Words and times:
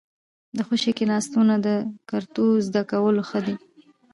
ـ 0.29 0.55
د 0.57 0.59
خوشې 0.67 0.91
کېناستو 0.97 1.39
نه 1.49 1.55
د 1.65 1.67
کرتو 2.09 2.45
زدولو 2.65 3.21
ښه 3.29 3.39
دي. 3.45 3.55